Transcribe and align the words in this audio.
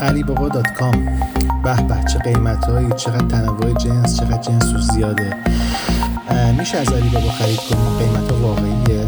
alibaba.com 0.00 0.96
به 1.64 1.82
به 1.82 2.04
چه 2.12 2.18
قیمت 2.18 2.64
هایی 2.64 2.88
چقدر 2.96 3.26
تنوع 3.26 3.72
جنس 3.72 4.20
چقدر 4.20 4.42
جنس 4.42 4.64
زیاده. 4.94 5.36
میشه 6.58 6.78
از 6.78 6.92
علی 6.92 7.08
بابا 7.08 7.30
خرید 7.30 7.60
کنیم؟ 7.60 7.98
قیمت 7.98 8.30
ها 8.30 8.38
واقعیه. 8.38 9.06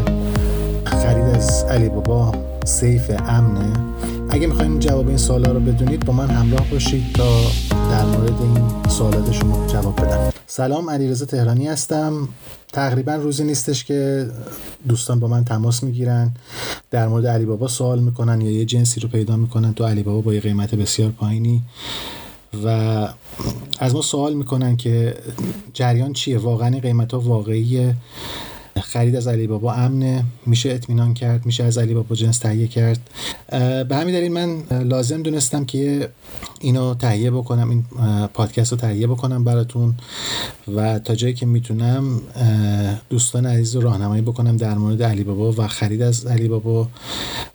خرید 0.85 1.35
از 1.35 1.65
علی 1.69 1.89
بابا 1.89 2.31
سیف 2.65 3.11
امنه. 3.27 3.73
اگه 4.33 4.47
می‌خواین 4.47 4.79
جواب 4.79 5.07
این 5.07 5.17
سوالا 5.17 5.51
رو 5.51 5.59
بدونید 5.59 6.05
با 6.05 6.13
من 6.13 6.27
همراه 6.29 6.69
باشید 6.71 7.13
تا 7.13 7.41
در 7.71 8.05
مورد 8.05 8.41
این 8.41 8.89
سوالات 8.89 9.31
شما 9.31 9.67
جواب 9.67 9.95
بدم. 9.95 10.33
سلام 10.47 10.89
علیرضا 10.89 11.25
تهرانی 11.25 11.67
هستم. 11.67 12.27
تقریبا 12.71 13.15
روزی 13.15 13.43
نیستش 13.43 13.83
که 13.83 14.27
دوستان 14.87 15.19
با 15.19 15.27
من 15.27 15.45
تماس 15.45 15.83
می‌گیرن. 15.83 16.31
در 16.91 17.07
مورد 17.07 17.27
علی 17.27 17.45
بابا 17.45 17.67
سوال 17.67 17.99
می‌کنن 17.99 18.41
یا 18.41 18.51
یه 18.51 18.65
جنسی 18.65 18.99
رو 18.99 19.09
پیدا 19.09 19.35
می‌کنن. 19.35 19.73
تو 19.73 19.85
علی 19.85 20.03
بابا 20.03 20.21
با 20.21 20.33
یه 20.33 20.39
قیمت 20.39 20.75
بسیار 20.75 21.09
پایینی. 21.11 21.61
و 22.65 22.67
از 23.79 23.95
ما 23.95 24.01
سوال 24.01 24.33
می‌کنن 24.33 24.77
که 24.77 25.15
جریان 25.73 26.13
چیه؟ 26.13 26.37
واقعا 26.37 26.79
قیمت 26.79 27.13
ها 27.13 27.19
واقعیه؟ 27.19 27.95
خرید 28.81 29.15
از 29.15 29.27
علی 29.27 29.47
بابا 29.47 29.73
امنه 29.73 30.23
میشه 30.45 30.69
اطمینان 30.69 31.13
کرد 31.13 31.45
میشه 31.45 31.63
از 31.63 31.77
علی 31.77 31.93
بابا 31.93 32.15
جنس 32.15 32.37
تهیه 32.37 32.67
کرد. 32.67 33.09
به 33.89 33.95
همین 33.95 34.15
دلیل 34.15 34.31
من 34.31 34.63
لازم 34.83 35.23
دونستم 35.23 35.65
که 35.65 36.09
اینو 36.61 36.93
تهیه 36.93 37.31
بکنم 37.31 37.69
این 37.69 37.85
پادکست 38.33 38.71
رو 38.71 38.77
تهیه 38.77 39.07
بکنم 39.07 39.43
براتون 39.43 39.95
و 40.75 40.99
تا 40.99 41.15
جایی 41.15 41.33
که 41.33 41.45
می‌تونم 41.45 42.21
دوستان 43.09 43.45
عزیز 43.45 43.75
رو 43.75 43.81
راهنمایی 43.81 44.21
بکنم 44.21 44.57
در 44.57 44.73
مورد 44.73 45.03
علی 45.03 45.23
بابا 45.23 45.51
و 45.51 45.67
خرید 45.67 46.01
از 46.01 46.25
علی 46.25 46.47
بابا 46.47 46.87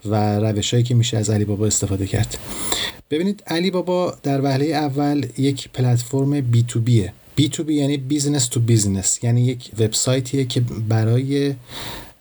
و 0.04 0.40
روشهایی 0.40 0.84
که 0.84 0.94
میشه 0.94 1.16
از 1.16 1.30
علی 1.30 1.44
بابا 1.44 1.66
استفاده 1.66 2.06
کرد. 2.06 2.38
ببینید 3.10 3.42
علی 3.46 3.70
بابا 3.70 4.14
در 4.22 4.40
وهله 4.40 4.66
اول 4.66 5.26
یک 5.38 5.68
پلتفرم 5.74 6.40
بی 6.40 6.62
تو 6.62 6.80
بیه 6.80 7.12
بی 7.38 7.48
تو 7.48 7.64
بی 7.64 7.74
یعنی 7.74 7.96
بیزنس 7.96 8.46
تو 8.46 8.60
بیزنس 8.60 9.18
یعنی 9.24 9.44
یک 9.44 9.70
وبسایتیه 9.78 10.44
که 10.44 10.60
برای 10.88 11.54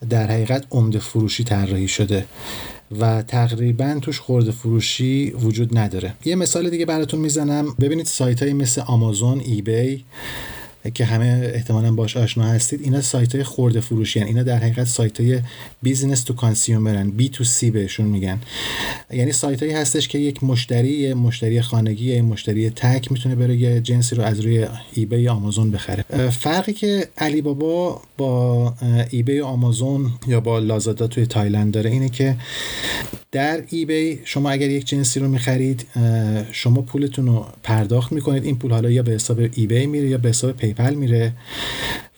در 0.09 0.31
حقیقت 0.31 0.65
عمده 0.71 0.99
فروشی 0.99 1.43
طراحی 1.43 1.87
شده 1.87 2.25
و 2.99 3.21
تقریبا 3.21 3.99
توش 4.01 4.19
خورده 4.19 4.51
فروشی 4.51 5.31
وجود 5.31 5.77
نداره. 5.77 6.13
یه 6.25 6.35
مثال 6.35 6.69
دیگه 6.69 6.85
براتون 6.85 7.19
می‌زنم. 7.19 7.75
ببینید 7.79 8.05
سایت 8.05 8.43
های 8.43 8.53
مثل 8.53 8.81
آمازون 8.81 9.39
eBay 9.39 10.03
که 10.93 11.05
همه 11.05 11.51
احتمالا 11.53 11.91
باش 11.91 12.17
آشنا 12.17 12.43
هستید 12.43 12.81
اینا 12.81 13.01
سایت 13.01 13.35
های 13.35 13.43
خورده 13.43 13.81
فروشی 13.81 14.19
هن. 14.19 14.27
اینا 14.27 14.43
در 14.43 14.57
حقیقت 14.57 14.87
سایت 14.87 15.21
های 15.21 15.39
business 15.81 16.23
to 16.23 16.33
consumer 16.33 17.03
ن 17.03 17.11
B2C 17.11 17.71
بهشون 17.71 18.05
میگن. 18.05 18.39
یعنی 19.11 19.31
سایت 19.31 19.63
هایی 19.63 19.73
هستش 19.73 20.07
که 20.07 20.19
یک 20.19 20.43
مشتری 20.43 21.13
مشتری 21.13 21.61
خانگی 21.61 22.15
یا 22.15 22.23
مشتری 22.23 22.69
تک 22.69 23.11
می‌تونه 23.11 23.35
بره 23.35 23.55
یه 23.55 23.81
جنسی 23.81 24.15
رو 24.15 24.23
از 24.23 24.39
روی 24.39 24.67
eBay 24.93 25.27
آمازون 25.27 25.71
بخره. 25.71 26.29
فرقی 26.29 26.73
که 26.73 27.07
علی 27.17 27.41
بابا 27.41 28.01
با 28.17 28.73
eBay 29.09 29.41
آمازون 29.41 30.11
یا 30.27 30.39
با 30.39 30.59
لازادا 30.59 31.07
توی 31.07 31.25
تایلند 31.25 31.73
داره 31.73 31.89
اینه 31.89 32.09
که 32.09 32.35
در 33.37 33.63
eBay 33.69 34.19
شما 34.23 34.49
اگر 34.49 34.69
یک 34.69 34.85
جنسی 34.85 35.19
رو 35.19 35.27
می‌خرید 35.27 35.85
شما 36.51 36.81
پولتون 36.81 37.25
رو 37.27 37.45
پرداخت 37.63 38.11
می‌کنید. 38.11 38.45
این 38.45 38.57
پول 38.57 38.71
حالا 38.71 38.89
یا 38.89 39.03
به 39.03 39.11
حساب 39.11 39.39
eBay 39.53 39.85
میره 39.85 40.09
یا 40.09 40.17
به 40.17 40.29
حساب 40.29 40.57
PayPal 40.57 40.93
میره. 40.93 41.33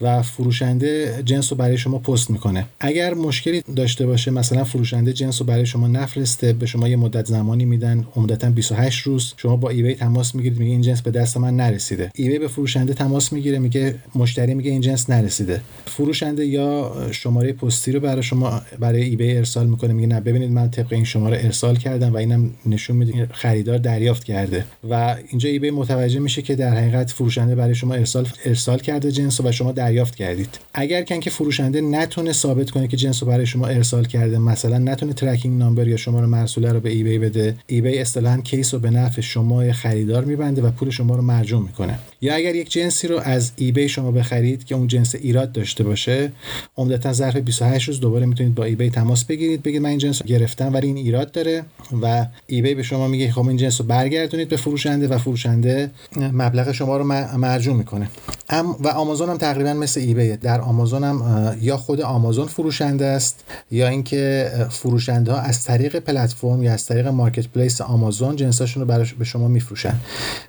و 0.00 0.22
فروشنده 0.22 1.22
جنس 1.24 1.52
رو 1.52 1.58
برای 1.58 1.78
شما 1.78 1.98
پست 1.98 2.30
می‌کنه. 2.30 2.66
اگر 2.80 3.14
مشکلی 3.14 3.62
داشته 3.76 4.06
باشه 4.06 4.30
مثلا 4.30 4.64
فروشنده 4.64 5.12
جنس 5.12 5.40
رو 5.40 5.46
برای 5.46 5.66
شما 5.66 5.88
نفرسته 5.88 6.52
به 6.52 6.66
شما 6.66 6.88
یه 6.88 6.96
مدت 6.96 7.26
زمانی 7.26 7.64
میدن 7.64 8.06
عمدتا 8.16 8.50
28 8.50 9.06
روز 9.06 9.34
شما 9.36 9.56
با 9.56 9.70
eBay 9.70 9.94
تماس 9.94 10.34
می‌گیرید 10.34 10.58
میگه 10.58 10.70
این 10.70 10.80
جنس 10.80 11.02
به 11.02 11.10
دست 11.10 11.36
من 11.36 11.56
نرسیده. 11.56 12.10
eBay 12.14 12.38
به 12.38 12.48
فروشنده 12.48 12.94
تماس 12.94 13.32
می‌گیره 13.32 13.58
میگه 13.58 13.94
مشتری 14.14 14.54
میگه 14.54 14.70
این 14.70 14.80
جنس 14.80 15.10
نرسیده. 15.10 15.60
فروشنده 15.86 16.46
یا 16.46 16.92
شماره 17.10 17.52
پستی 17.52 17.92
رو 17.92 18.00
برای 18.00 18.22
شما 18.22 18.62
برای 18.78 19.02
eBay 19.02 19.36
ارسال 19.36 19.66
می‌کنه 19.66 19.92
میگه 19.92 20.06
نه 20.06 20.20
ببینید 20.20 20.50
من 20.50 20.70
طبق 20.70 20.92
این 20.92 21.04
شماره 21.04 21.40
ارسال 21.44 21.76
کردم 21.76 22.12
و 22.12 22.16
اینم 22.16 22.50
نشون 22.66 22.96
میده 22.96 23.28
خریدار 23.32 23.78
دریافت 23.78 24.24
کرده. 24.24 24.64
و 24.90 25.16
اینجا 25.28 25.48
eBay 25.48 25.70
متوجه 25.70 26.20
میشه 26.20 26.42
که 26.42 26.56
در 26.56 26.74
حقیقت 26.76 27.10
فروشنده 27.10 27.54
برای 27.54 27.74
شما 27.74 27.94
ارسال 27.94 28.28
ارسال 28.44 28.78
کرده 28.78 29.12
جنس 29.12 29.40
و 29.40 29.52
شما 29.52 29.72
دریافت 29.90 30.14
کردید. 30.14 30.58
اگر 30.74 31.02
کن 31.02 31.20
که 31.20 31.30
فروشنده 31.30 31.80
نتونه 31.80 32.32
ثابت 32.32 32.70
کنه 32.70 32.88
که 32.88 32.96
جنس 32.96 33.22
رو 33.22 33.28
برای 33.28 33.46
شما 33.46 33.66
ارسال 33.66 34.04
کرده 34.04 34.38
مثلا 34.38 34.78
نتونه 34.78 35.12
tracking 35.12 35.58
number 35.58 35.88
یا 35.88 35.96
شما 35.96 36.20
رو 36.20 36.26
مرسوله 36.26 36.72
رو 36.72 36.80
به 36.80 36.90
eBay 36.90 37.18
بده 37.18 37.56
eBay 37.66 37.98
اصطلاحا 37.98 38.40
case 38.40 38.74
رو 38.74 38.80
به 38.80 38.90
نفع 38.90 39.20
شما 39.20 39.72
خریدار 39.72 40.24
میبنده 40.24 40.62
و 40.62 40.70
پول 40.70 40.90
شما 40.90 41.16
رو 41.16 41.22
مرجوع 41.22 41.62
می‌کنه. 41.62 41.98
یا 42.20 42.34
اگر 42.34 42.54
یک 42.54 42.70
جنسی 42.70 43.08
رو 43.08 43.18
از 43.18 43.52
eBay 43.56 43.88
شما 43.88 44.10
بخرید 44.10 44.64
که 44.64 44.74
اون 44.74 44.86
جنس 44.86 45.14
ایراد 45.14 45.52
داشته 45.52 45.84
باشه 45.84 46.32
عمدتا 46.76 47.12
ظرف 47.12 47.36
28 47.36 47.88
روز 47.88 48.00
دوباره 48.00 48.26
می‌تونید 48.26 48.54
با 48.54 48.64
eBay 48.64 48.90
تماس 48.90 49.24
بگیرید 49.24 49.62
بگید 49.62 49.82
من 49.82 49.88
این 49.88 49.98
جنس 49.98 50.22
رو 50.22 50.26
گرفتم 50.26 50.74
ولی 50.74 50.86
این 50.86 50.96
ایراد 50.96 51.32
داره 51.32 51.62
و 52.02 52.26
ایبی 52.46 52.74
به 52.74 52.82
شما 52.82 53.08
میگه 53.08 53.32
خب 53.32 53.48
این 53.48 53.56
جنس 53.56 53.80
رو 53.80 53.86
برگردونید 53.86 54.48
به 54.48 54.56
فروشنده 54.56 55.08
و 55.08 55.18
فروشنده 55.18 55.90
مبلغ 56.16 56.72
شما 56.72 56.96
رو 56.96 57.04
مرجوع 57.38 57.74
می‌کنه. 57.76 58.08
و 58.80 58.88
آمازون 58.88 59.28
هم 59.28 59.36
تقریبا 59.36 59.74
مثل 59.80 60.00
ایبی. 60.00 60.36
در 60.36 60.60
آمازون 60.60 61.04
هم 61.04 61.56
یا 61.60 61.76
خود 61.76 62.00
آمازون 62.00 62.46
فروشنده 62.46 63.06
است 63.06 63.44
یا 63.70 63.88
اینکه 63.88 64.50
فروشنده 64.70 65.32
ها 65.32 65.38
از 65.38 65.64
طریق 65.64 65.98
پلتفرم 65.98 66.62
یا 66.62 66.72
از 66.72 66.86
طریق 66.86 67.06
مارکت 67.06 67.48
پلیس 67.48 67.80
آمازون 67.80 68.36
جنساشون 68.36 68.80
رو 68.80 68.86
برای 68.86 69.06
به 69.18 69.24
شما 69.24 69.48
میفروشن. 69.48 69.94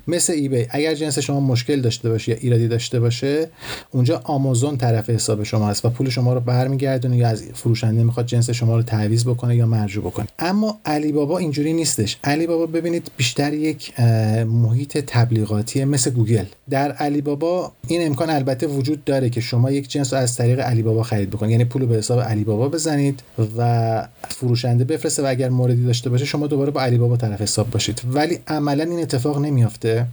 مثل 0.08 0.34
ایبی. 0.34 0.66
اگر 0.70 0.96
جنس 0.96 1.20
شما 1.20 1.40
مشکل 1.40 1.82
داشته 1.82 2.10
باشه 2.10 2.32
یا 2.32 2.38
ایرادی 2.42 2.68
داشته 2.68 3.00
باشه 3.00 3.48
اونجا 3.92 4.22
آمازون 4.24 4.78
طرف 4.78 5.10
حساب 5.10 5.44
شما 5.44 5.70
است 5.70 5.86
و 5.86 5.90
پول 5.90 6.10
شما 6.10 6.34
رو 6.34 6.40
برمیگردونه 6.40 7.18
یا 7.18 7.28
از 7.28 7.44
فروشنده 7.54 8.04
می‌خواد 8.04 8.26
جنس 8.26 8.50
شما 8.50 8.76
رو 8.76 8.84
تعویض 8.84 9.24
بکنه 9.24 9.56
یا 9.56 9.66
مرجوع 9.66 10.04
بکنه. 10.04 10.28
اما 10.40 10.78
علی 10.86 11.12
بابا 11.12 11.38
اینجوری 11.38 11.74
نیستش. 11.74 12.18
علی 12.24 12.48
بابا 12.48 12.66
ببینید 12.66 13.12
بیشتر 13.18 13.54
یک 13.54 14.00
محیط 14.46 14.98
تبلیغاتی 14.98 15.86
مثل 15.86 16.12
گوگل. 16.12 16.46
در 16.70 16.92
علی 16.92 17.22
بابا 17.22 17.72
این 17.88 18.06
امکان 18.06 18.30
البته 18.30 18.68
وجود 18.68 19.04
داره. 19.04 19.21
که 19.30 19.42
شما 19.42 19.72
یک 19.72 19.90
جنس 19.90 20.14
رو 20.14 20.20
از 20.20 20.36
طریق 20.36 20.60
علی 20.60 20.84
بابا 20.84 21.04
خرید 21.04 21.30
بکنید. 21.30 21.52
یعنی 21.52 21.66
پول 21.66 21.86
به 21.86 21.96
حساب 21.96 22.20
علی 22.20 22.44
بابا 22.44 22.70
بزنید 22.70 23.24
و 23.58 24.08
فروشنده 24.30 24.84
بفرسته 24.84 25.24
و 25.24 25.26
اگر 25.26 25.50
موردی 25.50 25.86
داشته 25.86 26.10
باشه 26.10 26.26
شما 26.26 26.48
دوباره 26.48 26.72
با 26.72 26.82
علی 26.82 26.98
بابا 26.98 27.18
طرف 27.18 27.42
حساب 27.42 27.70
باشید. 27.70 28.02
ولی 28.14 28.40
عملا 28.48 28.84
این 28.84 29.00
اتفاق 29.00 29.42
نمیافته 29.42 30.06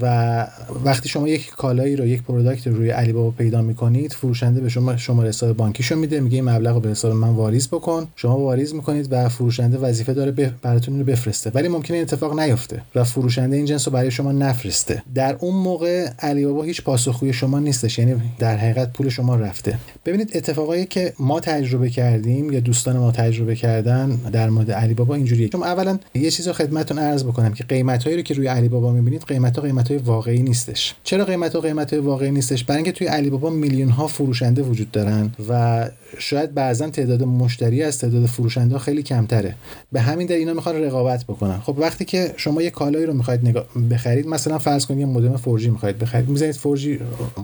و 0.00 0.46
وقتی 0.84 1.08
شما 1.08 1.28
یک 1.28 1.50
کالایی 1.50 1.96
رو 1.96 2.06
یک 2.06 2.22
product 2.22 2.66
رو 2.66 2.76
روی 2.76 2.90
علی 2.90 3.12
بابا 3.12 3.30
پیدا 3.30 3.62
می‌کنید 3.62 4.12
فروشنده 4.12 4.60
به 4.60 4.68
شما 4.68 4.96
شماره 4.96 5.28
حساب 5.28 5.56
بانکیشو 5.56 5.96
میده 5.96 6.20
میگه 6.20 6.34
این 6.34 6.44
مبلغ 6.44 6.74
رو 6.74 6.80
به 6.80 6.88
حساب 6.88 7.12
من 7.12 7.28
واریز 7.28 7.68
بکن. 7.68 8.06
شما 8.16 8.38
واریز 8.38 8.74
می‌کنید 8.74 9.08
و 9.10 9.28
فروشنده 9.28 9.78
وظیفه 9.78 10.14
داره 10.14 10.52
براتون 10.62 10.98
رو 10.98 11.04
بفرسته. 11.04 11.50
ولی 11.54 11.68
ممکنه 11.68 11.96
این 11.96 12.06
اتفاق 12.06 12.40
نیفته 12.40 12.82
و 12.94 13.04
فروشنده 13.04 13.56
این 13.56 13.66
جنس 13.66 13.88
رو 13.88 13.94
برای 13.94 14.10
شما 14.10 14.32
نفرسته. 14.32 15.02
در 15.14 15.36
اون 15.40 15.54
موقع 15.54 16.08
علی 16.18 16.46
بابا 16.46 16.62
هیچ 16.62 16.82
پاسخگوی 16.82 17.32
شما 17.32 17.58
نیستش. 17.58 17.98
یعنی 17.98 18.14
در 18.46 18.56
حقیقت 18.56 18.92
پول 18.92 19.08
شما 19.08 19.36
رفته. 19.36 19.78
ببینید 20.06 20.30
اتفاقایی 20.34 20.86
که 20.86 21.12
ما 21.18 21.40
تجربه 21.40 21.90
کردیم 21.90 22.52
یا 22.52 22.60
دوستان 22.60 22.96
ما 22.96 23.10
تجربه 23.10 23.56
کردن 23.56 24.08
در 24.32 24.50
مورد 24.50 24.70
علی 24.70 24.94
بابا 24.94 25.14
اینجوریه. 25.14 25.48
چون 25.48 25.62
اولا 25.62 25.98
یه 26.14 26.30
چیزو 26.30 26.52
خدمتتون 26.52 26.98
عرض 26.98 27.24
بکنم 27.24 27.52
که 27.52 27.64
قیمت 27.64 28.04
هایی 28.04 28.16
رو 28.16 28.22
که 28.22 28.34
روی 28.34 28.46
علی 28.46 28.68
بابا 28.68 28.92
می‌بینید 28.92 29.22
قیمت 29.22 29.56
ها 29.56 29.62
قیمت 29.62 29.88
های 29.88 29.98
واقعی 29.98 30.42
نیستش. 30.42 30.94
چرا 31.04 31.24
قیمت 31.24 31.54
ها 31.54 31.60
قیمت 31.60 31.92
های 31.92 32.02
واقعی 32.02 32.30
نیستش؟ 32.30 32.64
برای 32.64 32.76
اینکه 32.76 32.92
توی 32.92 33.06
علی 33.06 33.30
بابا 33.30 33.50
میلیون 33.50 33.88
ها 33.88 34.06
فروشنده 34.06 34.62
وجود 34.62 34.90
دارن 34.90 35.30
و 35.48 35.88
شاید 36.18 36.54
بعضا 36.54 36.90
تعداد 36.90 37.22
مشتری 37.22 37.82
از 37.82 37.98
تعداد 37.98 38.26
فروشنده 38.26 38.78
خیلی 38.78 39.02
کمتره. 39.02 39.54
به 39.92 40.00
همین 40.00 40.26
دلیل 40.26 40.38
اینا 40.38 40.54
می‌خوان 40.54 40.76
رقابت 40.76 41.24
بکنن. 41.24 41.58
خب 41.58 41.78
وقتی 41.78 42.04
که 42.04 42.34
شما 42.36 42.62
یه 42.62 42.70
کالایی 42.70 43.06
رو 43.06 43.14
می‌خواید 43.14 43.48
نگاه 43.48 43.64
بخرید 43.90 44.26
مثلا 44.26 44.58
فرض 44.58 44.86
کنید 44.86 45.00
یه 45.00 45.06
مودم 45.06 45.36
4G 45.36 45.66
می‌خواید 45.66 45.98
بخرید. 45.98 46.28
می‌زنید 46.28 46.54
4G 46.54 46.86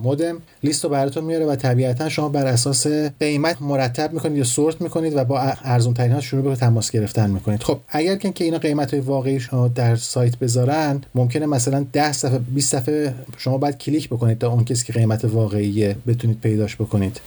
مودم 0.03 0.37
لیست 0.63 0.82
رو 0.83 0.89
براتون 0.89 1.23
میاره 1.23 1.45
و 1.45 1.55
طبیعتا 1.55 2.09
شما 2.09 2.29
بر 2.29 2.45
اساس 2.45 2.87
قیمت 3.19 3.61
مرتب 3.61 4.13
می‌کنید 4.13 4.37
یا 4.37 4.43
سورت 4.43 4.81
می‌کنید 4.81 5.15
و 5.15 5.23
با 5.23 5.39
ارزون 5.63 5.93
ترین 5.93 6.11
ها 6.11 6.21
شروع 6.21 6.43
به 6.43 6.55
تماس 6.55 6.91
گرفتن 6.91 7.29
می‌کنید. 7.29 7.63
خب 7.63 7.79
اگر 7.89 8.15
که 8.15 8.43
اینا 8.43 8.57
قیمت 8.57 8.91
های 8.91 8.99
واقعی 8.99 9.41
در 9.75 9.95
سایت 9.95 10.37
بذارن 10.37 11.01
ممکنه 11.15 11.45
مثلا 11.45 11.85
10 11.93 12.11
صفحه 12.11 12.37
20 12.37 12.71
صفحه 12.71 13.13
شما 13.37 13.57
باید 13.57 13.77
کلیک 13.77 14.09
بکنید 14.09 14.37
تا 14.37 14.51
اون 14.51 14.65
کسی 14.65 14.85
که 14.85 14.93
قیمت 14.93 15.25
واقعی 15.25 15.95
بتونید 16.07 16.39
پیداش 16.41 16.75
بکنید. 16.75 17.21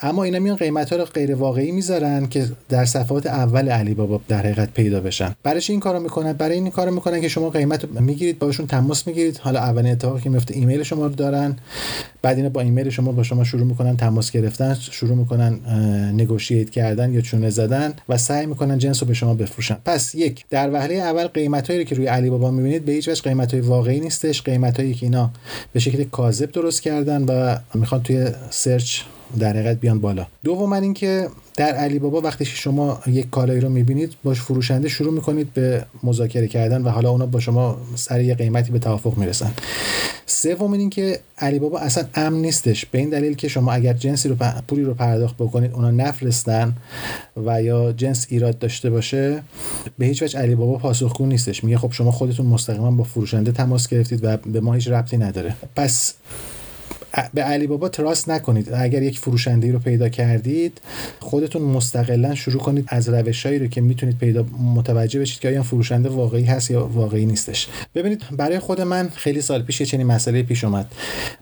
اما 0.00 0.24
اینا 0.24 0.38
میان 0.38 0.56
قیمت 0.56 0.90
ها 0.92 0.98
رو 0.98 1.04
غیر 1.04 1.34
واقعی 1.34 1.72
می‌ذارن 1.72 2.26
که 2.26 2.48
در 2.68 2.84
صفحات 2.84 3.26
اول 3.26 3.68
علی 3.68 3.94
بابا 3.94 4.20
در 4.28 4.38
حقیقت 4.38 4.70
پیدا 4.70 5.00
بشن. 5.00 5.34
برای 5.42 5.60
این 5.68 5.80
کارو 5.80 6.00
می‌کنن؟ 6.00 6.32
برای 6.32 6.54
این 6.54 6.70
کارو 6.70 6.94
می‌کنن 6.94 7.20
که 7.20 7.28
شما 7.28 7.50
قیمت 7.50 7.84
می‌گیرید 7.84 8.38
باشون 8.38 8.66
تماس 8.66 9.06
می‌گیرید. 9.06 9.38
حالا 9.38 9.60
اولین 9.60 9.92
اتفاقی 9.92 10.20
که 10.20 10.30
میفته 10.30 10.54
ایمیل 10.56 10.82
شما 10.82 11.06
رو 11.06 11.14
دارن. 11.14 11.56
بعد 12.22 12.36
اینا 12.36 12.48
با 12.48 12.60
ایمیل 12.60 12.90
شما 12.90 13.12
با 13.12 13.22
شما 13.22 13.44
شروع 13.44 13.66
می‌کنن 13.66 13.96
تماس 13.96 14.30
گرفتن 14.30 14.74
شروع 14.74 15.16
می‌کنن 15.16 15.60
نگوشییت 16.14 16.70
کردن 16.70 17.12
یا 17.14 17.20
چونه 17.20 17.50
زدن 17.50 17.94
و 18.08 18.18
سعی 18.18 18.46
می‌کنن 18.46 18.78
جنس 18.78 19.02
رو 19.02 19.08
به 19.08 19.14
شما 19.14 19.34
بفروشن. 19.34 19.76
پس 19.84 20.14
یک 20.14 20.44
در 20.50 20.70
وهله 20.72 20.94
اول 20.94 21.26
قیمت 21.26 21.70
هایی 21.70 21.84
که 21.84 21.94
روی 21.94 22.06
علی 22.06 22.30
بابا 22.30 22.50
می‌بینید 22.50 22.84
به 22.84 22.92
هیچ 22.92 23.08
وجه 23.08 23.22
قیمت 23.22 23.54
واقعی 23.54 24.00
نیستش. 24.00 24.42
قیمت 24.42 24.80
هایی 24.80 24.94
که 24.94 25.06
اینا 25.06 25.30
به 25.72 25.80
شکل 25.80 26.04
کاذب 26.04 26.52
درست 26.52 26.82
کردن 26.82 27.22
و 27.22 27.56
می‌خوان 27.74 28.02
توی 28.02 28.26
سرچ 28.50 29.00
در 29.38 29.50
حقیقت 29.50 29.80
بیان 29.80 30.00
بالا. 30.00 30.26
دوم 30.44 30.72
اینکه 30.72 31.28
در 31.56 31.74
علی 31.74 31.98
بابا 31.98 32.20
وقتی 32.20 32.44
شما 32.44 33.00
یک 33.06 33.30
کالایی 33.30 33.60
رو 33.60 33.68
می‌بینید 33.68 34.12
باش 34.24 34.40
فروشنده 34.40 34.88
شروع 34.88 35.12
می‌کنید 35.12 35.54
به 35.54 35.84
مذاکره 36.02 36.48
کردن 36.48 36.82
و 36.82 36.88
حالا 36.88 37.10
اونا 37.10 37.26
با 37.26 37.40
شما 37.40 37.78
سر 37.94 38.20
یه 38.20 38.34
قیمتی 38.34 38.72
به 38.72 38.78
توافق 38.78 39.18
می‌رسن. 39.18 39.52
سوم 40.26 40.72
این 40.72 40.90
که 40.90 41.20
علی 41.38 41.58
بابا 41.58 41.78
اصلا 41.78 42.04
امن 42.14 42.38
نیستش 42.38 42.86
به 42.86 42.98
این 42.98 43.10
دلیل 43.10 43.34
که 43.34 43.48
شما 43.48 43.72
اگر 43.72 43.92
جنسی 43.92 44.28
رو 44.28 44.36
پولی 44.68 44.82
رو 44.82 44.94
پرداخت 44.94 45.36
بکنید 45.36 45.72
اونا 45.72 45.90
نفرستن 45.90 46.72
و 47.46 47.62
یا 47.62 47.92
جنس 47.92 48.26
ایراد 48.28 48.58
داشته 48.58 48.90
باشه 48.90 49.42
به 49.98 50.06
هیچ 50.06 50.22
وجه 50.22 50.40
علی 50.40 50.54
بابا 50.54 50.78
پاسخگو 50.78 51.26
نیستش. 51.26 51.64
میگه 51.64 51.78
خب 51.78 51.92
شما 51.92 52.10
خودتون 52.10 52.46
مستقیما 52.46 52.90
با 52.90 53.04
فروشنده 53.04 53.52
تماس 53.52 53.88
گرفتید 53.88 54.20
و 54.24 54.36
به 54.36 54.60
ما 54.60 54.74
هیچ 54.74 54.88
ربطی 54.88 55.16
نداره. 55.16 55.56
پس 55.76 56.14
به 57.34 57.42
علی 57.42 57.66
بابا 57.66 57.88
تراست 57.88 58.28
نکنید. 58.28 58.72
اگر 58.72 59.02
یک 59.02 59.18
فروشنده 59.18 59.72
رو 59.72 59.78
پیدا 59.78 60.08
کردید 60.08 60.80
خودتون 61.20 61.62
مستقلا 61.62 62.34
شروع 62.34 62.62
کنید 62.62 62.84
از 62.88 63.08
روشهایی 63.08 63.58
رو 63.58 63.66
که 63.66 63.80
می‌تونید 63.80 64.18
پیدا 64.18 64.42
متوجه 64.74 65.20
بشید 65.20 65.38
که 65.38 65.48
آیا 65.48 65.62
فروشنده 65.62 66.08
واقعی 66.08 66.44
هست 66.44 66.70
یا 66.70 66.86
واقعی 66.86 67.26
نیستش. 67.26 67.68
ببینید 67.94 68.22
برای 68.36 68.58
خود 68.58 68.80
من 68.80 69.08
خیلی 69.08 69.40
سال 69.40 69.62
پیش 69.62 69.82
چنین 69.82 70.06
مسئله 70.06 70.42
پیش 70.42 70.64
اومد. 70.64 70.92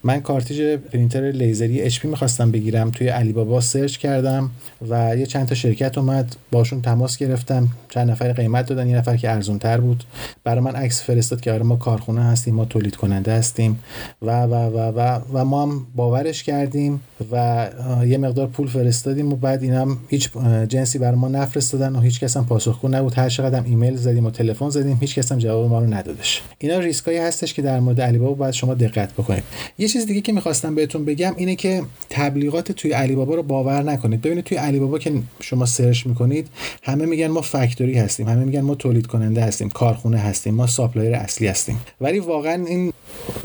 من 0.05 0.21
cartridge 0.21 0.79
پرینتر 0.79 1.31
لیزری 1.31 1.83
HP 1.83 2.09
می‌خواستم 2.09 2.51
بگیرم 2.51 2.91
توی 2.91 3.09
علی 3.09 3.33
بابا 3.33 3.61
search 3.61 3.97
کردم 3.97 4.51
و 4.89 5.17
یه 5.17 5.27
چند 5.27 5.49
تا 5.49 5.55
شرکت 5.55 5.99
اومد 5.99 6.37
باشون 6.53 6.83
تماس 6.83 7.17
گرفتم. 7.17 7.69
چند 7.89 8.11
نفر 8.11 8.33
قیمت 8.33 8.67
دادن 8.67 8.89
یه 8.89 8.97
نفر 8.97 9.17
که 9.17 9.31
ارزون 9.31 9.59
تر 9.59 9.81
بود. 9.81 10.05
برای 10.45 10.61
من 10.61 10.77
عکس 10.77 11.03
فرستاد 11.03 11.41
که 11.41 11.53
آره 11.53 11.63
ما 11.63 11.77
کارخونه 11.77 12.23
هستیم 12.23 12.55
ما 12.55 12.65
تولید 12.65 12.97
کننده 12.97 13.33
هستیم 13.33 13.79
و 14.23 14.43
و 14.43 14.55
و 14.55 14.79
و, 14.79 15.21
و 15.33 15.45
ما 15.57 15.63
هم 15.63 15.87
باورش 15.97 16.43
کردیم 16.43 17.01
و 17.33 17.69
یه 18.07 18.19
مقدار 18.19 18.47
پول 18.47 18.69
فرستادیم 18.69 19.33
و 19.33 19.37
بعد 19.37 19.63
اینم 19.63 19.99
هیچ 20.09 20.31
جنسی 20.69 20.99
بر 20.99 21.15
ما 21.15 21.29
نفرستادن 21.29 21.97
و 21.97 22.01
هیچ 22.01 22.21
کس 22.21 22.37
هم 22.37 22.47
پاسخگو 22.47 22.89
نبود. 22.89 23.15
هر 23.15 23.29
چقدر 23.29 23.63
ایمیل 23.65 23.97
زدیم 23.97 24.27
و 24.27 24.31
تلفن 24.31 24.71
زدیم 24.71 24.99
هیچ 25.01 25.15
کس 25.15 25.33
هم 25.33 25.39
جواب 25.39 25.71
ما 25.71 25.81
رو 25.81 25.95
ندادش. 25.95 26.43
اینا 26.59 26.79
ریسک‌هایی 26.79 27.19
هستش 27.19 27.55
که 27.55 27.63
در 27.63 27.81
مورد 27.81 28.01
علی 28.01 28.19
بابا 28.19 28.35
باید 28.35 28.55
شما 28.55 28.75
دقت 28.75 29.13
بکنید. 29.13 29.43
یه 29.79 29.89
چیز 29.89 30.07
دیگه 30.07 30.21
که 30.21 30.33
می‌خواستم 30.33 30.75
بهتون 30.75 31.05
بگم 31.05 31.35
اینه 31.37 31.57
که 31.57 31.83
تبلیغات 32.11 32.73
توی 32.73 32.93
علی 32.93 33.15
بابا 33.15 33.35
رو 33.35 33.43
باور 33.43 33.83
نکنید. 33.83 34.21
ببینید 34.21 34.45
توی 34.45 34.59
علی 34.59 34.79
بابا 34.79 34.99
که 34.99 35.13
شما 35.41 35.67
search 35.67 36.07
می‌کنید 36.07 36.49
همه 36.83 37.07
میگن 37.07 37.27
ما 37.27 37.41
factory 37.41 37.99
هستیم 37.99 38.29
همه 38.29 38.45
میگن 38.45 38.61
ما 38.61 38.75
تولید 38.75 39.07
کننده 39.07 39.41
هستیم 39.43 39.69
کارخونه 39.69 40.19
هستیم 40.19 40.55
ما 40.55 40.67
supplier 40.67 41.15
اصلی 41.15 41.47
هستیم. 41.47 41.81
ولی 42.01 42.19
واقعا 42.19 42.65
این 42.67 42.93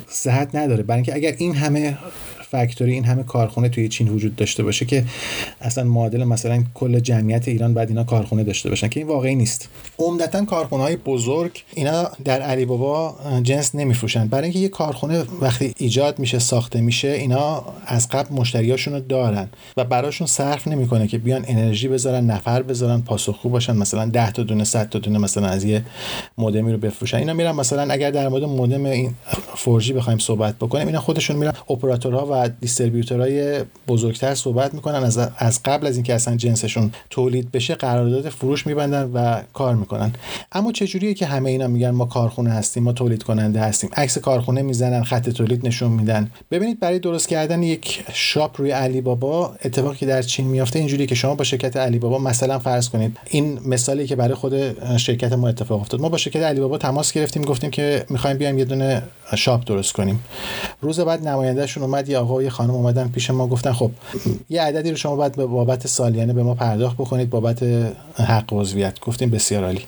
صحت 0.09 0.55
نداره. 0.55 0.83
برای 0.83 0.97
اینکه 0.97 1.15
اگر 1.15 1.35
این 1.37 1.55
همه 1.55 1.97
factory 2.51 2.93
این 2.93 3.05
همه 3.05 3.23
کارخونه 3.23 3.69
توی 3.69 3.87
چین 3.87 4.09
وجود 4.09 4.35
داشته 4.35 4.63
باشه 4.63 4.85
که 4.85 5.03
اصلا 5.61 5.83
معادل 5.83 6.23
مثلا 6.23 6.63
کل 6.73 6.99
جمعیت 6.99 7.47
ایران 7.47 7.73
بعد 7.73 7.89
اینا 7.89 8.03
کارخونه 8.03 8.43
داشته 8.43 8.69
باشن 8.69 8.87
که 8.87 8.99
این 8.99 9.09
واقعی 9.09 9.35
نیست. 9.35 9.69
عمدتا 9.99 10.45
کارخونه 10.45 10.83
های 10.83 10.95
بزرگ 10.95 11.63
اینا 11.73 12.11
در 12.25 12.41
علی 12.41 12.65
بابا 12.65 13.15
جنس 13.43 13.75
نمیفروشن. 13.75 14.27
برای 14.27 14.43
اینکه 14.43 14.59
یه 14.59 14.67
کارخونه 14.67 15.23
وقتی 15.41 15.73
ایجاد 15.77 16.19
میشه 16.19 16.39
ساخته 16.39 16.81
میشه 16.81 17.07
اینا 17.07 17.63
از 17.85 18.09
قبل 18.09 18.35
مشتریاشون 18.35 18.93
رو 18.93 18.99
دارن 18.99 19.49
و 19.77 19.83
براشون 19.83 20.27
صرف 20.27 20.67
نمی‌کنه 20.67 21.07
که 21.07 21.17
بیان 21.17 21.45
انرژی 21.47 21.87
بذارن 21.87 22.25
نفر 22.25 22.61
بذارن 22.61 23.01
پاسخگو 23.01 23.49
باشن 23.49 23.77
مثلا 23.77 24.05
10 24.05 24.31
تا 24.31 24.43
دونه 24.43 24.63
100 24.63 24.89
تا 24.89 24.99
دونه 24.99 25.19
مثلا 25.19 25.47
از 25.47 25.63
یه 25.63 25.85
مودمی 26.37 26.71
رو 26.71 26.77
بفروشن. 26.77 27.17
اینا 27.17 27.33
میرن 27.33 27.51
مثلا 27.51 27.93
اگر 27.93 28.11
در 28.11 28.29
مورد 28.29 28.43
مودم 28.43 28.85
این 28.85 29.13
فورجی 29.55 29.93
بخوایم 29.93 30.19
صحبت 30.19 30.55
بکنیم 30.55 30.87
اینا 30.87 30.99
خودشون 30.99 31.35
میرن 31.35 31.53
اپراتورها 31.69 32.25
و 32.25 32.40
دیستریبیوتورهای 32.47 33.63
بزرگتر 33.87 34.35
صحبت 34.35 34.73
می‌کنن. 34.73 35.03
از 35.03 35.19
از 35.37 35.63
قبل 35.65 35.87
از 35.87 35.95
اینکه 35.95 36.13
اصلا 36.13 36.35
جنسشون 36.35 36.91
تولید 37.09 37.51
بشه 37.51 37.75
قرارداد 37.75 38.29
فروش 38.29 38.67
میبندن 38.67 39.11
و 39.13 39.41
کار 39.53 39.75
می‌کنن. 39.75 40.13
اما 40.51 40.71
چه 40.71 40.87
جوریه 40.87 41.13
که 41.13 41.25
همه 41.25 41.49
اینا 41.49 41.67
میگن 41.67 41.89
ما 41.89 42.05
کارخونه 42.05 42.49
هستیم 42.49 42.83
ما 42.83 42.93
تولید 42.93 43.23
کننده 43.23 43.59
هستیم. 43.59 43.89
عکس 43.93 44.17
کارخونه 44.17 44.61
می‌زنن 44.61 45.03
خط 45.03 45.29
تولید 45.29 45.67
نشون 45.67 45.91
میدن. 45.91 46.31
ببینید 46.51 46.79
برای 46.79 46.99
درست 46.99 47.27
کردن 47.27 47.63
یک 47.63 48.03
شاپ 48.13 48.61
روی 48.61 48.71
علی 48.71 49.01
بابا 49.01 49.55
اتفاقی 49.65 49.97
که 49.97 50.05
در 50.05 50.21
چین 50.21 50.47
میافته. 50.47 50.79
اینجوریه 50.79 51.05
که 51.05 51.15
شما 51.15 51.35
با 51.35 51.43
شرکت 51.43 51.77
علی 51.77 51.99
بابا 51.99 52.19
مثلا 52.19 52.59
فرض 52.59 52.89
کنید 52.89 53.17
این 53.29 53.59
مثالی 53.65 54.07
که 54.07 54.15
برای 54.15 54.33
خود 54.33 54.53
شرکت 54.97 55.33
ما 55.33 55.47
اتفاق 55.47 55.81
افتاد. 55.81 56.01
ما 56.01 56.09
با 56.09 56.17
شرکت 56.17 56.41
علی 56.41 56.59
بابا 56.59 56.77
تماس 56.77 57.11
گرفتیم 57.11 57.43
گفتیم 57.43 57.69
که 57.69 58.05
می‌خوایم 58.09 58.37
بیایم 58.37 58.57
یه 58.57 58.65
دونه 58.65 59.03
شاپ 59.35 59.65
درست 59.65 59.93
کنیم. 59.93 60.23
روز 60.81 60.99
بعد 60.99 61.27
نمایندهشون 61.27 61.83
اومد 61.83 62.09
یه 62.09 62.17
آقا 62.31 62.43
یه 62.43 62.49
خانم 62.49 62.71
اومدن 62.71 63.07
پیش 63.07 63.29
ما 63.29 63.47
گفتن 63.47 63.73
خب 63.73 63.91
یه 64.49 64.61
عددی 64.61 64.89
رو 64.91 64.95
شما 64.97 65.15
باید 65.15 65.35
بابت 65.35 65.87
سالیانه 65.87 66.33
به 66.33 66.43
ما 66.43 66.53
پرداخت 66.53 66.95
بکنید 66.95 67.29
بابت 67.29 67.63
حق 68.15 68.53
عضویت. 68.53 68.99
گفتیم 68.99 69.29
بسیار 69.29 69.63
عالی. 69.63 69.81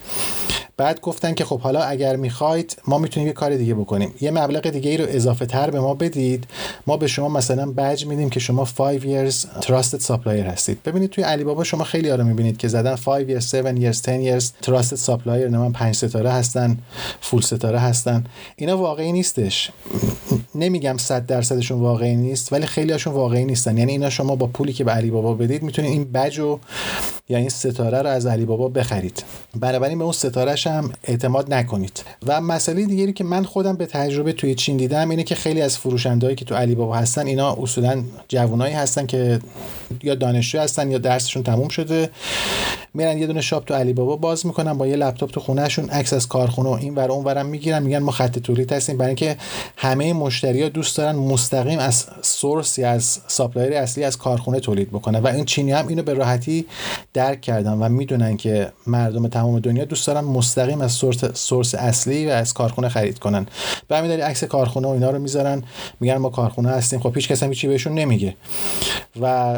بعد 0.77 1.01
گفتن 1.01 1.33
که 1.33 1.45
خب 1.45 1.59
حالا 1.59 1.83
اگر 1.83 2.15
می‌خواید 2.15 2.77
ما 2.87 2.97
می‌تونیم 2.97 3.27
یه 3.27 3.33
کار 3.33 3.55
دیگه 3.55 3.73
بکنیم. 3.73 4.13
یه 4.21 4.31
مبلغ 4.31 4.69
دیگه 4.69 4.91
ای 4.91 4.97
رو 4.97 5.05
اضافه 5.09 5.45
تر 5.45 5.69
به 5.69 5.79
ما 5.79 5.93
بدید. 5.93 6.47
ما 6.87 6.97
به 6.97 7.07
شما 7.07 7.29
مثلا 7.29 7.71
بج 7.71 8.05
میدیم 8.05 8.29
که 8.29 8.39
شما 8.39 8.65
5 8.65 9.01
years 9.01 9.35
trusted 9.61 10.05
supplier 10.07 10.27
هستید. 10.27 10.83
ببینید 10.83 11.09
توی 11.09 11.23
علی 11.23 11.43
بابا 11.43 11.63
شما 11.63 11.83
خیلی 11.83 12.09
رو 12.09 12.23
می‌بینید 12.23 12.57
که 12.57 12.67
زدن 12.67 12.95
5 12.95 13.27
years 13.27 13.53
7 13.53 13.75
years 13.75 14.01
10 14.01 14.39
years 14.39 14.43
trusted 14.65 15.05
supplier 15.05 15.27
نه 15.27 15.57
من 15.57 15.71
5 15.71 15.95
ستاره 15.95 16.31
هستن 16.31 16.77
فول 17.21 17.41
ستاره 17.41 17.79
هستن. 17.79 18.23
اینا 18.55 18.77
واقعی 18.77 19.11
نیستش. 19.11 19.71
نمیگم 20.55 20.97
100 20.97 21.25
درصدشون 21.25 21.79
واقعی 21.79 22.15
نیست 22.15 22.53
ولی 22.53 22.65
خیلی 22.65 22.91
هاشون 22.91 23.13
واقعی 23.13 23.45
نیستن. 23.45 23.77
یعنی 23.77 23.91
اینا 23.91 24.09
شما 24.09 24.35
با 24.35 24.47
پولی 24.47 24.73
که 24.73 24.83
به 24.83 24.91
علی 24.91 25.11
بابا 25.11 25.33
بدید 25.33 25.63
می‌تونید 25.63 25.91
این 25.91 26.11
بج 26.11 26.39
و 26.39 26.59
یا 27.29 27.37
این 27.37 27.49
ستاره 27.49 28.01
رو 28.01 28.09
از 28.09 28.25
علی 28.25 28.45
بابا 28.45 28.67
بخرید. 28.67 29.23
بنابراین 29.59 29.97
به 29.97 30.03
اون 30.03 30.13
ستارهش 30.13 30.67
هم 30.67 30.91
اعتماد 31.03 31.53
نکنید. 31.53 32.03
و 32.27 32.41
مسئله 32.41 32.85
دیگری 32.85 33.13
که 33.13 33.23
من 33.23 33.43
خودم 33.43 33.75
به 33.75 33.85
تجربه 33.85 34.33
توی 34.33 34.55
چین 34.55 34.77
دیدم 34.77 35.09
اینه 35.09 35.23
که 35.23 35.35
خیلی 35.35 35.61
از 35.61 35.77
فروشندهایی 35.77 36.35
که 36.35 36.45
تو 36.45 36.55
علی 36.55 36.75
بابا 36.75 36.95
هستن 36.95 37.25
اینا 37.25 37.55
اصولا 37.59 38.03
جوانایی 38.27 38.73
هستن 38.73 39.05
که 39.05 39.39
یا 40.03 40.15
دانشجو 40.15 40.59
هستن 40.59 40.91
یا 40.91 40.97
درسشون 40.97 41.43
تموم 41.43 41.67
شده. 41.67 42.09
میرن 42.93 43.17
یه 43.17 43.27
دونه 43.27 43.41
shop 43.41 43.65
تو 43.65 43.73
علی 43.73 43.93
بابا 43.93 44.15
باز 44.15 44.45
می‌کنن 44.45 44.73
با 44.77 44.87
یه 44.87 44.95
لپتاپ 44.95 45.31
تو 45.31 45.39
خونهشون 45.39 45.89
عکس 45.89 46.13
از 46.13 46.27
کارخونه 46.27 46.69
و 46.69 46.71
این 46.71 46.95
ور 46.95 47.11
اون 47.11 47.25
ورم 47.25 47.45
می‌گیرن 47.45 47.83
میگن 47.83 47.99
ما 47.99 48.11
خط 48.11 48.39
تولید 48.39 48.73
هستیم. 48.73 48.97
برای 48.97 49.09
اینکه 49.09 49.37
همه 49.77 50.13
مشتریا 50.13 50.69
دوست 50.69 50.97
دارن 50.97 51.15
مستقیم 51.15 51.79
از 51.79 52.05
source 52.21 52.74
ی 52.74 52.83
از 52.83 53.19
supplier 53.27 53.73
اصلی 53.73 54.03
از 54.03 54.17
کارخونه 54.17 54.59
تولید 54.59 54.89
بکنن. 54.89 55.19
و 55.19 55.27
این 55.27 55.45
چینی 55.45 55.71
هم 55.71 55.87
اینو 55.87 56.03
به 56.03 56.13
راحتی 56.13 56.65
درک 57.13 57.41
کردن 57.41 57.73
و 57.73 57.89
می‌دونن 57.89 58.37
که 58.37 58.71
مردم 58.87 59.27
تمام 59.27 59.59
دنیا 59.59 59.85
دوست 59.85 60.07
دارن 60.07 60.21
مستقیم 60.21 60.81
از 60.81 60.91
سورس, 60.91 61.25
سورس 61.33 61.75
اصلی 61.75 62.27
و 62.27 62.29
از 62.29 62.53
کارخونه 62.53 62.89
خرید 62.89 63.19
کنن. 63.19 63.45
و 63.89 63.97
همین 63.97 64.11
عکس 64.11 64.43
کارخونه 64.43 64.87
و 64.87 64.91
اینا 64.91 65.09
رو 65.09 65.19
می‌ذارن 65.19 65.63
میگن 65.99 66.17
ما 66.17 66.29
کارخونه 66.29 66.69
هستیم. 66.69 66.99
خب 66.99 67.15
هیچ 67.15 67.27
کس 67.27 67.43
هم 67.43 67.49
بهشون 67.49 67.93
نمیگه. 67.93 68.35
و 69.21 69.55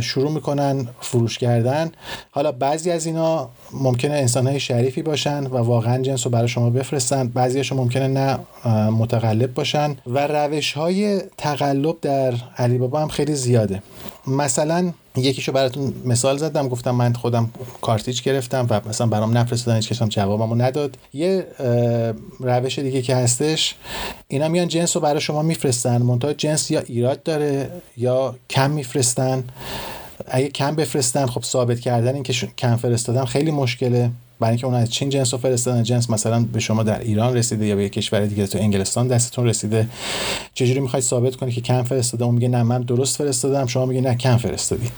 شروع 0.00 0.30
می‌کنن 0.30 0.88
فروش 1.00 1.38
کردن. 1.38 1.92
حالا 2.30 2.52
بعضی 2.70 2.90
از 2.90 3.06
اینا 3.06 3.48
ممکنه 3.72 4.14
انسان 4.14 4.46
های 4.46 4.60
شریفی 4.60 5.02
باشن 5.02 5.46
و 5.46 5.56
واقعا 5.56 6.02
جنس 6.02 6.26
رو 6.26 6.30
برای 6.32 6.48
شما 6.48 6.70
بفرستن 6.70 7.28
بعضیشون 7.28 7.78
ممکنه 7.78 8.08
نه 8.08 8.38
متقلب 8.90 9.54
باشن. 9.54 9.96
و 10.06 10.26
روش 10.26 10.72
های 10.72 11.20
تقلب 11.38 12.00
در 12.00 12.34
علی 12.56 12.78
بابا 12.78 13.00
هم 13.00 13.08
خیلی 13.08 13.34
زیاده. 13.34 13.82
مثلا 14.26 14.92
یکیشو 15.16 15.52
براتون 15.52 15.94
مثال 16.04 16.36
زدم 16.36 16.68
گفتم 16.68 16.90
من 16.90 17.12
خودم 17.12 17.50
کارتیج 17.80 18.22
گرفتم 18.22 18.66
و 18.70 18.80
مثلا 18.88 19.06
برام 19.06 19.38
نفرستادن 19.38 19.76
هیچ 19.76 19.88
کسم 19.88 20.08
جوابمو 20.08 20.54
نداد. 20.54 20.98
یه 21.12 21.46
روش 22.40 22.78
دیگه 22.78 23.02
که 23.02 23.16
هستش 23.16 23.74
اینا 24.28 24.48
میان 24.48 24.68
جنس 24.68 24.96
رو 24.96 25.02
برای 25.02 25.20
شما 25.20 25.42
میفرستن 25.42 26.02
منتها 26.02 26.32
جنس 26.32 26.70
یا 26.70 26.80
ایراد 26.80 27.22
داره 27.22 27.70
یا 27.96 28.34
کم 28.50 28.70
میفرستن. 28.70 29.44
اگه 30.26 30.48
کم 30.48 30.76
بفرستن 30.76 31.26
خب 31.26 31.42
ثابت 31.42 31.80
کردن 31.80 32.14
این 32.14 32.22
که 32.22 32.32
کم 32.58 32.76
فرستادن 32.76 33.24
خیلی 33.24 33.50
مشکله. 33.50 34.10
برای 34.40 34.50
اینکه 34.50 34.66
اون 34.66 34.74
از 34.74 34.90
چین 34.90 35.08
جنس 35.08 35.34
رو 35.34 35.40
فرستادن 35.40 35.82
جنس 35.82 36.10
مثلا 36.10 36.40
به 36.52 36.60
شما 36.60 36.82
در 36.82 37.00
ایران 37.00 37.36
رسیده 37.36 37.66
یا 37.66 37.76
به 37.76 37.88
کشور 37.88 38.26
دیگه 38.26 38.46
تو 38.46 38.58
انگلستان 38.58 39.08
دستتون 39.08 39.46
رسیده. 39.46 39.88
چجوری 40.54 40.80
می‌خواید 40.80 41.04
ثابت 41.04 41.36
کنید 41.36 41.54
که 41.54 41.60
کم 41.60 41.82
فرستاده 41.82 42.24
اون 42.24 42.34
میگه 42.34 42.48
نه 42.48 42.62
من 42.62 42.82
درست 42.82 43.16
فرستادم. 43.16 43.66
شما 43.66 43.86
میگه 43.86 44.00
نه 44.00 44.14
کم 44.14 44.36
فرستادی. 44.36 44.90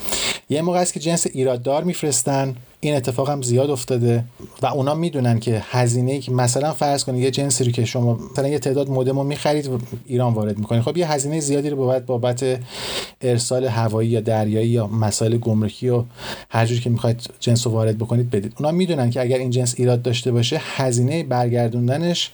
یه 0.50 0.62
موقع 0.62 0.78
است 0.78 0.92
که 0.92 1.00
جنس 1.00 1.26
ایراددار 1.26 1.84
میفرستن. 1.84 2.56
این 2.84 2.94
اتفاق 2.94 3.30
هم 3.30 3.42
زیاد 3.42 3.70
افتاده 3.70 4.24
و 4.62 4.66
اونا 4.66 4.94
می‌دونن 4.94 5.40
که 5.40 5.62
هزینه 5.70 6.18
که 6.18 6.32
مثلا 6.32 6.72
فرض 6.72 7.04
کنید 7.04 7.22
یه 7.22 7.30
جنسی 7.30 7.64
رو 7.64 7.72
که 7.72 7.84
شما 7.84 8.18
مثلا 8.32 8.48
یه 8.48 8.58
تعداد 8.58 8.90
مودم 8.90 9.18
رو 9.18 9.24
می‌خرید 9.24 9.66
و 9.66 9.78
ایران 10.06 10.34
وارد 10.34 10.58
می‌کنید 10.58 10.82
خب 10.82 10.96
یه 10.96 11.12
هزینه 11.12 11.40
زیادی 11.40 11.70
رو 11.70 11.76
بابت 11.76 12.06
بابت 12.06 12.44
ارسال 13.20 13.64
هوایی 13.64 14.08
یا 14.08 14.20
دریایی 14.20 14.68
یا 14.68 14.86
مسائل 14.86 15.36
گمرکی 15.36 15.88
و 15.88 16.04
هر 16.50 16.66
جوری 16.66 16.80
که 16.80 16.90
می‌خواید 16.90 17.20
جنس 17.40 17.66
رو 17.66 17.72
وارد 17.72 17.98
بکنید 17.98 18.30
بدید. 18.30 18.54
اونا 18.58 18.72
می‌دونن 18.72 19.10
که 19.10 19.20
اگر 19.20 19.38
این 19.38 19.50
جنس 19.50 19.74
ایراد 19.78 20.02
داشته 20.02 20.32
باشه 20.32 20.60
هزینه 20.60 21.22
برگردوندنش 21.22 22.30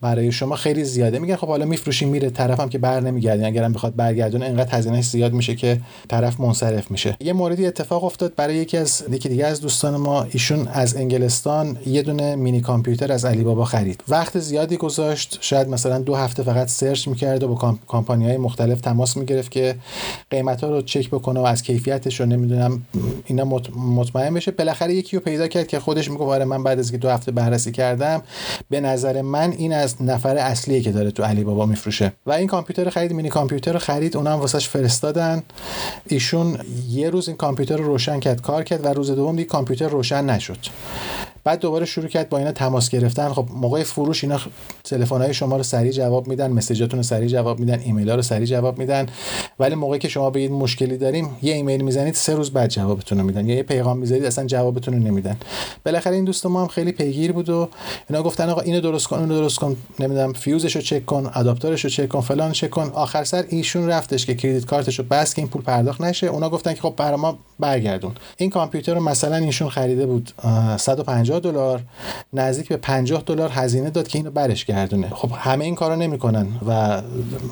برای 0.00 0.32
شما 0.32 0.56
خیلی 0.56 0.84
زیاده. 0.84 1.18
میگن 1.18 1.36
خب 1.36 1.46
حالا 1.46 1.64
میفروشیم 1.64 2.08
میره. 2.08 2.30
طرفم 2.30 2.68
که 2.68 2.78
بر 2.78 3.00
نمیگردین 3.00 3.46
اگرم 3.46 3.72
بخواد 3.72 3.96
برگردونه 3.96 4.46
انقدر 4.46 4.78
هزینهش 4.78 5.04
زیاد 5.04 5.32
میشه 5.32 5.54
که 5.54 5.80
طرف 6.08 6.40
منصرف 6.40 6.90
میشه. 6.90 7.16
یه 7.20 7.32
موردی 7.32 7.66
اتفاق 7.66 8.04
افتاد 8.04 8.34
برای 8.34 8.56
یکی 8.56 8.76
از 8.76 9.04
یکی 9.10 9.28
دیگه 9.28 9.46
از 9.46 9.59
دوستان 9.60 9.96
ما 9.96 10.22
ایشون 10.22 10.68
از 10.68 10.96
انگلستان 10.96 11.78
یه 11.86 12.02
دونه 12.02 12.36
مینی 12.36 12.60
کامپیوتر 12.60 13.12
از 13.12 13.24
علی 13.24 13.42
بابا 13.42 13.64
خرید. 13.64 14.04
وقت 14.08 14.38
زیادی 14.38 14.76
گذاشت. 14.76 15.38
شاید 15.40 15.68
مثلا 15.68 15.98
دو 15.98 16.14
هفته 16.14 16.42
فقط 16.42 16.68
سرچ 16.68 17.08
می‌کرد 17.08 17.42
و 17.42 17.48
با 17.48 17.76
کامپانی 17.86 18.24
های 18.26 18.36
مختلف 18.36 18.80
تماس 18.80 19.16
می‌گرفت 19.16 19.50
که 19.50 19.76
قیمت 20.30 20.64
ها 20.64 20.70
رو 20.70 20.82
چک 20.82 21.10
بکنه 21.10 21.40
و 21.40 21.42
از 21.42 21.62
کیفیتش 21.62 22.20
رو 22.20 22.26
نمی‌دونم 22.26 22.82
اینا 23.24 23.44
مطمئن 23.74 24.34
بشه. 24.34 24.50
بالاخره 24.50 24.94
یکی 24.94 25.16
رو 25.16 25.22
پیدا 25.22 25.48
کرد 25.48 25.66
که 25.66 25.80
خودش 25.80 26.10
میگه 26.10 26.24
آره 26.24 26.44
من 26.44 26.62
بعد 26.62 26.78
از 26.78 26.92
که 26.92 26.98
دو 26.98 27.08
هفته 27.08 27.32
بررسی 27.32 27.72
کردم 27.72 28.22
به 28.70 28.80
نظر 28.80 29.22
من 29.22 29.52
این 29.52 29.72
از 29.72 30.02
نفر 30.02 30.36
اصلیه 30.36 30.80
که 30.80 30.92
داره 30.92 31.10
تو 31.10 31.22
علی 31.22 31.44
بابا 31.44 31.66
میفروشه. 31.66 32.12
و 32.26 32.32
این 32.32 32.46
کامپیوتر 32.46 32.90
خرید 32.90 33.12
مینی 33.12 33.28
کامپیوتر 33.28 33.72
رو 33.72 33.78
خرید. 33.78 34.16
اونم 34.16 34.32
واسش 34.32 34.68
فرستادن. 34.68 35.42
ایشون 36.06 36.58
یه 36.88 37.10
روز 37.10 37.28
این 37.28 37.36
کامپیوتر 37.36 37.76
رو 37.76 37.84
روشن 37.84 38.20
کرد 38.20 38.42
کار 38.42 38.64
کرد 38.64 38.84
و 38.84 38.88
روز 38.88 39.10
دوم 39.10 39.36
کامپیوتر 39.50 39.88
روشن 39.88 40.24
نشد. 40.24 40.58
بعد 41.44 41.60
دوباره 41.60 41.86
شروع 41.86 42.08
کرد 42.08 42.28
با 42.28 42.38
اینا 42.38 42.52
تماس 42.52 42.88
گرفتن. 42.88 43.28
خب 43.28 43.48
موقع 43.54 43.82
فروش 43.82 44.24
اینا 44.24 44.40
تلفن 44.84 45.16
های 45.16 45.34
شما 45.34 45.56
رو 45.56 45.62
سریع 45.62 45.92
جواب 45.92 46.28
میدن 46.28 46.50
مسیجاتون 46.50 46.98
رو 46.98 47.02
سریع 47.02 47.28
جواب 47.28 47.60
میدن 47.60 47.80
ایمیل 47.80 48.10
ها 48.10 48.16
رو 48.16 48.22
سریع 48.22 48.46
جواب 48.46 48.78
میدن. 48.78 49.06
ولی 49.58 49.74
موقعی 49.74 49.98
که 49.98 50.08
شما 50.08 50.30
بگید 50.30 50.50
مشکلی 50.50 50.96
داریم 50.96 51.30
یه 51.42 51.54
ایمیل 51.54 51.82
می‌زنید 51.82 52.14
سه 52.14 52.34
روز 52.34 52.50
بعد 52.50 52.70
جوابتون 52.70 53.18
رو 53.18 53.24
میدن. 53.24 53.48
یا 53.48 53.54
یه 53.54 53.62
پیغام 53.62 53.98
می‌ذارید 53.98 54.24
اصلا 54.24 54.46
جوابتون 54.46 54.94
رو 54.94 55.00
نمیدن. 55.00 55.36
بالاخره 55.84 56.14
این 56.14 56.24
دوست 56.24 56.46
ما 56.46 56.60
هم 56.60 56.68
خیلی 56.68 56.92
پیگیر 56.92 57.32
بود 57.32 57.48
و 57.48 57.68
اینا 58.10 58.22
گفتن 58.22 58.48
آقا 58.48 58.60
اینو 58.60 58.80
درست 58.80 59.06
کن 59.06 59.18
اونو 59.18 59.34
درست 59.34 59.58
کن 59.58 59.76
نمی‌دونم 60.00 60.32
فیوزش 60.32 60.76
رو 60.76 60.82
چک 60.82 61.06
کن 61.06 61.26
آداپتورش 61.26 61.84
رو 61.84 61.90
چک 61.90 62.08
کن 62.08 62.20
فلان 62.20 62.52
چک 62.52 62.70
کن. 62.70 62.90
آخر 62.94 63.24
سر 63.24 63.44
ایشون 63.48 63.88
رفتش 63.88 64.26
که 64.26 64.34
credit 64.34 64.64
card 64.64 64.87
ش 64.87 64.98
رو 64.98 65.04
بست 65.10 65.34
که 65.34 65.42
این 65.42 65.48
پول 65.48 65.62
پرداخت 65.62 66.00
نشه. 66.00 66.26
اونا 66.26 66.50
گفتن 66.50 66.74
که 66.74 66.80
خب 66.80 66.94
برای 66.96 67.16
ما 67.16 67.38
برگردون 67.60 68.14
این 68.36 68.50
کامپیوتر 68.50 68.94
رو 68.94 69.00
مثلا 69.00 69.36
ایشون 69.36 69.68
خریده 69.68 70.06
بود 70.06 70.32
150 70.76 71.40
دلار. 71.40 71.82
نزدیک 72.32 72.68
به 72.68 72.76
50 72.76 73.22
دلار 73.26 73.50
هزینه 73.52 73.90
داد 73.90 74.08
که 74.08 74.18
اینو 74.18 74.30
برش 74.30 74.64
گردونه. 74.64 75.08
خب 75.08 75.30
همه 75.34 75.64
این 75.64 75.74
کارو 75.74 75.96
نمی‌کنن 75.96 76.46
و 76.68 77.02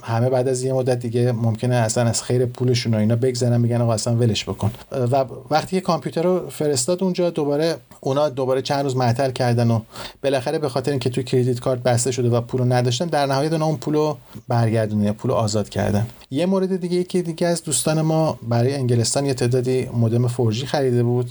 همه 0.02 0.30
بعد 0.30 0.48
از 0.48 0.62
یه 0.62 0.72
مدت 0.72 0.98
دیگه 0.98 1.32
ممکنه 1.32 1.74
اصلا 1.74 2.04
از 2.04 2.22
خیر 2.22 2.46
پولشون 2.46 2.94
و 2.94 2.96
اینا 2.96 3.16
بگذرن 3.16 3.60
میگن 3.60 3.80
آقا 3.80 3.92
اصلا 3.92 4.16
ولش 4.16 4.44
بکن. 4.44 4.70
و 4.92 5.24
وقتی 5.50 5.76
که 5.76 5.80
کامپیوتر 5.80 6.22
رو 6.22 6.50
فرستاد 6.50 7.04
اونجا 7.04 7.30
دوباره 7.30 7.76
اونا 8.00 8.28
دوباره 8.28 8.62
چند 8.62 8.84
روز 8.84 8.96
معطل 8.96 9.30
کردن 9.30 9.70
و 9.70 9.80
بالاخره 10.22 10.58
به 10.58 10.68
خاطر 10.68 10.90
اینکه 10.90 11.10
توی 11.10 11.24
credit 11.24 11.60
card 11.60 11.82
بسته 11.82 12.10
شده 12.10 12.30
و 12.30 12.40
پولو 12.40 12.64
نداشتن 12.64 13.06
در 13.06 13.26
نهایت 13.26 13.52
اون 13.52 13.76
پولو 13.76 14.16
برگردونه 14.48 15.04
یا 15.04 15.12
پولو 15.12 15.34
آزاد 15.34 15.68
کردن. 15.68 16.06
یه 16.30 16.46
مورد 16.46 16.80
دیگه 16.80 17.04
که 17.04 17.22
دیگه 17.22 17.46
از 17.46 17.62
دوستان 17.62 18.00
ما 18.00 18.38
برای 18.48 18.74
انگلستان 18.74 19.26
یه 19.26 19.34
تعدادی 19.34 19.88
مودم 19.98 20.26
4G 20.26 20.66
خریده 20.66 21.02
بود. 21.02 21.30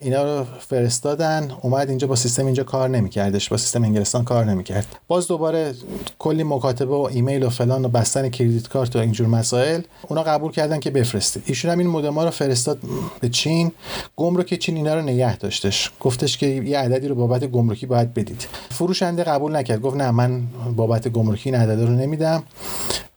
اینا 0.00 0.22
رو 0.22 0.46
فرستادن 0.60 1.52
اومد 1.62 1.88
اینجا 1.88 2.06
با 2.06 2.16
سیستم 2.16 2.46
اینجا 2.46 2.64
کار 2.64 2.88
نمیکردش 2.88 3.48
با 3.48 3.56
سیستم 3.56 3.84
انگلستان 3.84 4.24
کار 4.24 4.44
نمی‌کرد. 4.44 4.86
باز 5.08 5.28
دوباره 5.28 5.74
کلی 6.18 6.44
مکاتبه 6.44 6.94
و 6.94 7.08
ایمیل 7.12 7.42
و 7.42 7.48
فلان 7.48 7.84
و 7.84 7.88
بستن 7.88 8.28
credit 8.28 8.68
card 8.68 8.96
و 8.96 8.98
اینجور 8.98 9.26
مسائل 9.26 9.80
اونا 10.08 10.22
قبول 10.22 10.52
کردن 10.52 10.80
که 10.80 10.90
بفرستید 10.90 11.42
ایشون 11.46 11.70
هم 11.70 11.78
این 11.78 11.88
مودم 11.88 12.18
رو 12.18 12.30
فرستاد 12.30 12.78
به 13.20 13.28
چین. 13.28 13.72
گمرک 14.16 14.54
چین 14.54 14.76
اینا 14.76 14.94
رو 14.94 15.02
نگه 15.02 15.36
داشتش. 15.36 15.90
گفتش 16.00 16.38
که 16.38 16.46
یه 16.46 16.78
عددی 16.78 17.08
رو 17.08 17.14
بابت 17.14 17.44
گمرکی 17.44 17.86
باید 17.86 18.14
بدید. 18.14 18.46
فروشنده 18.70 19.24
قبول 19.24 19.56
نکرد. 19.56 19.80
گفت 19.80 19.96
نه 19.96 20.10
من 20.10 20.42
بابت 20.76 21.08
گمرکی 21.08 21.54
این 21.54 21.86
رو 21.86 21.92
نمیدم. 21.92 22.42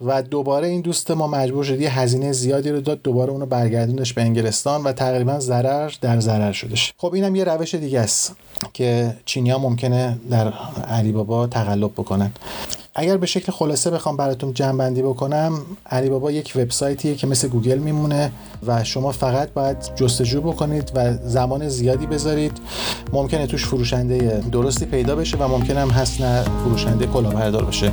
و 0.02 0.22
دوباره 0.22 0.68
این 0.68 0.82
دوست 0.82 1.12
ما 1.12 1.28
مجبور 1.28 1.64
شد 1.64 1.82
یه 1.82 2.00
هزینه 2.00 2.32
زیادی 2.32 2.70
رو 2.70 2.82
داد 2.82 3.02
دوباره 3.02 3.32
اونو 3.32 3.46
برگردونش 3.46 4.14
به 4.14 4.22
انگلستان 4.22 4.84
و 4.84 4.92
تقریبا 4.92 5.40
ضرر 5.40 5.92
در 6.02 6.20
ضرر 6.20 6.52
شدش. 6.52 6.94
خب 6.98 7.14
اینم 7.14 7.36
یه 7.36 7.44
روش 7.44 7.76
دیگه 7.76 8.00
است 8.00 8.36
که 8.74 9.16
چینیا 9.26 9.58
ممکنه 9.58 10.18
در 10.30 10.54
علی 10.88 11.12
بابا 11.12 11.48
تقلب 11.48 11.92
بکنن. 11.92 12.32
اگر 12.96 13.18
به 13.18 13.26
شکل 13.26 13.52
خلاصه 13.52 13.92
بخوام 13.92 14.18
براتون 14.18 14.54
جمع 14.54 14.78
بندی 14.78 15.02
بکنم 15.02 15.62
علی 15.86 16.10
بابا 16.10 16.32
یک 16.32 16.54
وبسایتیه 16.56 17.16
که 17.16 17.28
مثل 17.28 17.48
گوگل 17.48 17.78
میمونه 17.78 18.32
و 18.68 18.84
شما 18.84 19.12
فقط 19.12 19.54
باید 19.54 19.78
جستجو 19.96 20.42
بکنید 20.42 20.92
و 20.96 21.14
زمان 21.14 21.70
زیادی 21.70 22.06
بذارید. 22.06 22.58
ممکنه 23.14 23.48
توش 23.48 23.66
فروشنده 23.66 24.44
درستی 24.52 24.86
پیدا 24.86 25.16
بشه 25.16 25.38
و 25.38 25.48
ممکنه 25.48 25.80
هم 25.80 25.90
هست 25.90 26.22
نه 26.22 26.44
فروشنده 26.44 27.08
کلاهبردار 27.08 27.66
بشه. 27.66 27.92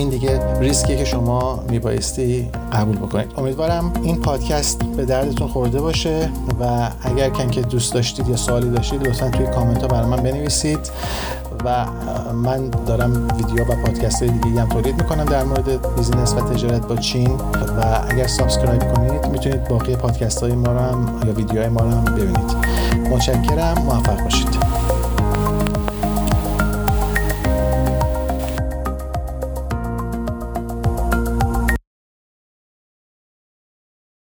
این 0.00 0.08
دیگه 0.08 0.58
ریسکیه 0.60 0.96
که 0.96 1.04
شما 1.04 1.64
میبایستی 1.68 2.48
قبول 2.72 2.96
بکنید 2.96 3.32
امیدوارم 3.36 3.92
این 4.02 4.16
پادکست 4.16 4.82
به 4.84 5.04
دردتون 5.04 5.48
خورده 5.48 5.80
باشه 5.80 6.28
و 6.60 6.90
اگر 7.02 7.30
کن 7.30 7.50
که 7.50 7.60
دوست 7.60 7.94
داشتید 7.94 8.28
یا 8.28 8.36
سوالی 8.36 8.70
داشتید 8.70 9.06
لطفا 9.06 9.30
توی 9.30 9.46
کامنت 9.46 9.82
ها 9.82 9.88
برای 9.88 10.06
من 10.06 10.16
بنویسید 10.16 10.90
و 11.64 11.86
من 12.32 12.70
دارم 12.86 13.28
ویدیو 13.36 13.64
و 13.64 13.82
پادکست 13.86 14.22
های 14.22 14.30
دیگه 14.30 14.60
هم 14.60 14.68
تولید 14.68 14.96
می‌کنم 14.96 15.24
در 15.24 15.44
مورد 15.44 15.94
business 15.96 16.34
و 16.34 16.40
تجارت 16.40 16.86
با 16.86 16.96
چین 16.96 17.30
و 17.78 18.00
اگر 18.08 18.26
subscribe 18.26 18.94
کنید 18.94 19.26
می‌تونید 19.26 19.68
باقی 19.68 19.96
پادکست 19.96 20.42
های 20.42 20.52
ما 20.52 20.72
رو 20.72 20.78
هم 20.78 21.20
یا 21.26 21.32
ویدیوهای 21.32 21.68
ما 21.68 21.80
رو 21.80 21.90
هم 21.90 22.04
ببینید. 22.04 22.56
متشکرم 23.10 23.82
موفق 23.86 24.22
باشید. 24.24 24.69